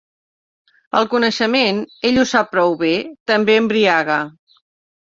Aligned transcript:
El 0.99 1.05
coneixement, 1.11 1.83
ell 2.11 2.19
ho 2.23 2.27
sap 2.33 2.51
prou 2.57 2.77
bé, 2.83 2.93
també 3.35 3.61
embriaga. 3.65 4.21